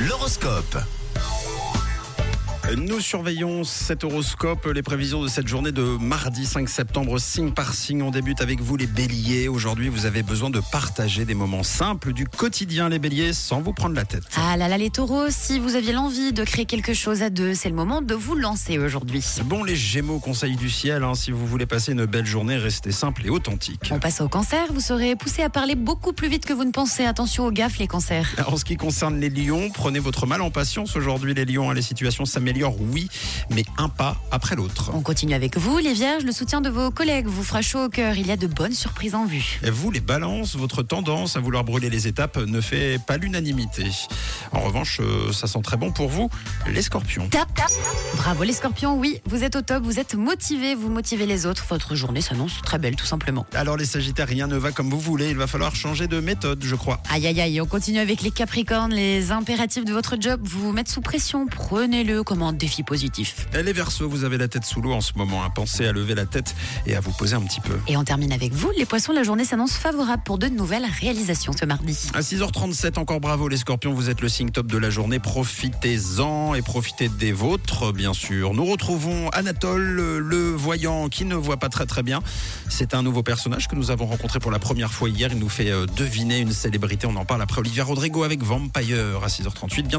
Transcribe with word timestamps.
L'horoscope. 0.00 0.78
Nous 2.76 3.00
surveillons 3.00 3.64
cet 3.64 4.04
horoscope, 4.04 4.66
les 4.66 4.82
prévisions 4.82 5.22
de 5.22 5.28
cette 5.28 5.48
journée 5.48 5.72
de 5.72 5.82
mardi 5.82 6.44
5 6.44 6.68
septembre, 6.68 7.18
signe 7.18 7.52
par 7.52 7.72
signe. 7.72 8.02
On 8.02 8.10
débute 8.10 8.42
avec 8.42 8.60
vous 8.60 8.76
les 8.76 8.86
béliers. 8.86 9.48
Aujourd'hui, 9.48 9.88
vous 9.88 10.04
avez 10.04 10.22
besoin 10.22 10.50
de 10.50 10.60
partager 10.70 11.24
des 11.24 11.32
moments 11.34 11.62
simples 11.62 12.12
du 12.12 12.26
quotidien, 12.26 12.90
les 12.90 12.98
béliers, 12.98 13.32
sans 13.32 13.62
vous 13.62 13.72
prendre 13.72 13.94
la 13.94 14.04
tête. 14.04 14.24
Ah 14.36 14.56
là 14.58 14.68
là 14.68 14.76
les 14.76 14.90
taureaux, 14.90 15.30
si 15.30 15.58
vous 15.58 15.76
aviez 15.76 15.92
l'envie 15.92 16.34
de 16.34 16.44
créer 16.44 16.66
quelque 16.66 16.92
chose 16.92 17.22
à 17.22 17.30
deux, 17.30 17.54
c'est 17.54 17.70
le 17.70 17.74
moment 17.74 18.02
de 18.02 18.14
vous 18.14 18.34
lancer 18.34 18.78
aujourd'hui. 18.78 19.24
Bon, 19.44 19.64
les 19.64 19.76
gémeaux, 19.76 20.18
conseil 20.18 20.54
du 20.56 20.68
ciel, 20.68 21.04
hein, 21.04 21.14
si 21.14 21.30
vous 21.30 21.46
voulez 21.46 21.66
passer 21.66 21.92
une 21.92 22.04
belle 22.04 22.26
journée, 22.26 22.56
restez 22.58 22.92
simple 22.92 23.24
et 23.26 23.30
authentique. 23.30 23.88
On 23.90 23.98
passe 23.98 24.20
au 24.20 24.28
cancer, 24.28 24.66
vous 24.74 24.80
serez 24.80 25.16
poussé 25.16 25.42
à 25.42 25.48
parler 25.48 25.74
beaucoup 25.74 26.12
plus 26.12 26.28
vite 26.28 26.44
que 26.44 26.52
vous 26.52 26.64
ne 26.64 26.72
pensez. 26.72 27.06
Attention 27.06 27.46
aux 27.46 27.52
gaffes 27.52 27.78
les 27.78 27.86
cancers. 27.86 28.28
En 28.46 28.58
ce 28.58 28.64
qui 28.66 28.76
concerne 28.76 29.18
les 29.18 29.30
lions, 29.30 29.70
prenez 29.72 30.00
votre 30.00 30.26
mal 30.26 30.42
en 30.42 30.50
patience 30.50 30.96
aujourd'hui, 30.96 31.32
les 31.32 31.46
lions. 31.46 31.70
hein, 31.70 31.74
Les 31.74 31.82
situations 31.82 32.26
s'améliorent, 32.26 32.57
oui, 32.66 33.08
mais 33.50 33.64
un 33.76 33.88
pas 33.88 34.16
après 34.30 34.56
l'autre. 34.56 34.90
On 34.94 35.00
continue 35.00 35.34
avec 35.34 35.56
vous 35.56 35.78
les 35.78 35.92
vierges, 35.92 36.24
le 36.24 36.32
soutien 36.32 36.60
de 36.60 36.68
vos 36.68 36.90
collègues 36.90 37.26
vous 37.26 37.44
fera 37.44 37.62
chaud 37.62 37.84
au 37.84 37.88
cœur. 37.88 38.16
Il 38.16 38.26
y 38.26 38.30
a 38.30 38.36
de 38.36 38.46
bonnes 38.46 38.72
surprises 38.72 39.14
en 39.14 39.26
vue. 39.26 39.60
Et 39.62 39.70
vous, 39.70 39.90
les 39.90 40.00
balances, 40.00 40.56
votre 40.56 40.82
tendance 40.82 41.36
à 41.36 41.40
vouloir 41.40 41.64
brûler 41.64 41.90
les 41.90 42.06
étapes 42.06 42.36
ne 42.36 42.60
fait 42.60 42.98
pas 43.06 43.16
l'unanimité. 43.16 43.86
En 44.52 44.60
revanche, 44.60 45.00
euh, 45.00 45.32
ça 45.32 45.46
sent 45.46 45.60
très 45.62 45.76
bon 45.76 45.92
pour 45.92 46.08
vous, 46.08 46.28
les 46.66 46.82
scorpions. 46.82 47.28
Tap, 47.28 47.52
tap. 47.54 47.70
Bravo 48.16 48.42
les 48.44 48.52
scorpions, 48.52 48.96
oui, 48.96 49.20
vous 49.26 49.44
êtes 49.44 49.56
au 49.56 49.62
top, 49.62 49.82
vous 49.82 49.98
êtes 49.98 50.14
motivés, 50.14 50.74
vous 50.74 50.88
motivez 50.88 51.26
les 51.26 51.46
autres. 51.46 51.64
Votre 51.68 51.94
journée 51.94 52.20
s'annonce 52.20 52.60
très 52.62 52.78
belle 52.78 52.96
tout 52.96 53.06
simplement. 53.06 53.46
Alors 53.54 53.76
les 53.76 53.84
sagittaires, 53.84 54.28
rien 54.28 54.46
ne 54.46 54.56
va 54.56 54.72
comme 54.72 54.90
vous 54.90 55.00
voulez, 55.00 55.30
il 55.30 55.36
va 55.36 55.46
falloir 55.46 55.74
changer 55.74 56.06
de 56.06 56.20
méthode, 56.20 56.62
je 56.64 56.74
crois. 56.74 57.00
Aïe 57.10 57.26
aïe 57.26 57.40
aïe, 57.40 57.60
on 57.60 57.66
continue 57.66 57.98
avec 57.98 58.22
les 58.22 58.30
capricornes, 58.30 58.92
les 58.92 59.30
impératifs 59.30 59.84
de 59.84 59.92
votre 59.92 60.16
job 60.20 60.40
vous 60.42 60.72
mettent 60.72 60.88
sous 60.88 61.00
pression, 61.00 61.46
prenez-le 61.46 62.22
comme 62.22 62.42
un 62.42 62.47
défi 62.52 62.82
positif. 62.82 63.46
Et 63.54 63.62
les 63.62 63.72
versos, 63.72 64.08
vous 64.08 64.24
avez 64.24 64.38
la 64.38 64.48
tête 64.48 64.64
sous 64.64 64.80
l'eau 64.80 64.92
en 64.92 65.00
ce 65.00 65.12
moment, 65.16 65.44
hein. 65.44 65.50
pensez 65.50 65.86
à 65.86 65.92
lever 65.92 66.14
la 66.14 66.26
tête 66.26 66.54
et 66.86 66.96
à 66.96 67.00
vous 67.00 67.12
poser 67.12 67.34
un 67.34 67.40
petit 67.40 67.60
peu. 67.60 67.78
Et 67.86 67.96
on 67.96 68.04
termine 68.04 68.32
avec 68.32 68.52
vous, 68.52 68.70
les 68.76 68.86
poissons, 68.86 69.12
la 69.12 69.22
journée 69.22 69.44
s'annonce 69.44 69.72
favorable 69.72 70.22
pour 70.24 70.38
de 70.38 70.46
nouvelles 70.48 70.86
réalisations 71.00 71.52
ce 71.52 71.64
mardi. 71.64 71.96
À 72.14 72.20
6h37, 72.20 72.98
encore 72.98 73.20
bravo 73.20 73.48
les 73.48 73.56
scorpions, 73.56 73.92
vous 73.92 74.10
êtes 74.10 74.20
le 74.20 74.28
signe 74.28 74.50
top 74.50 74.66
de 74.66 74.78
la 74.78 74.90
journée, 74.90 75.18
profitez-en 75.18 76.54
et 76.54 76.62
profitez 76.62 77.08
des 77.08 77.32
vôtres, 77.32 77.92
bien 77.92 78.12
sûr. 78.12 78.54
Nous 78.54 78.64
retrouvons 78.64 79.28
Anatole, 79.30 80.18
le 80.18 80.50
voyant 80.50 81.08
qui 81.08 81.24
ne 81.24 81.34
voit 81.34 81.56
pas 81.56 81.68
très 81.68 81.86
très 81.86 82.02
bien. 82.02 82.20
C'est 82.68 82.94
un 82.94 83.02
nouveau 83.02 83.22
personnage 83.22 83.68
que 83.68 83.74
nous 83.74 83.90
avons 83.90 84.06
rencontré 84.06 84.38
pour 84.38 84.50
la 84.50 84.58
première 84.58 84.92
fois 84.92 85.08
hier, 85.08 85.30
il 85.32 85.38
nous 85.38 85.48
fait 85.48 85.70
euh, 85.70 85.86
deviner 85.96 86.38
une 86.38 86.52
célébrité, 86.52 87.06
on 87.06 87.16
en 87.16 87.24
parle 87.24 87.42
après 87.42 87.60
Olivia 87.60 87.84
Rodrigo 87.84 88.22
avec 88.22 88.42
Vampire 88.42 89.20
à 89.22 89.26
6h38, 89.26 89.82
bientôt. 89.82 89.96